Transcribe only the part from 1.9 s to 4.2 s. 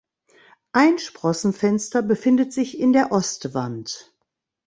befindet sich in der Ostwand.